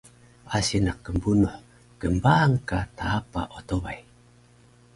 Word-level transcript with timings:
Asi 0.57 0.77
naq 0.85 0.97
knbunuh 1.13 1.55
gnbaang 2.01 2.55
ka 2.67 2.79
taapa 2.97 3.41
otobay 3.57 3.99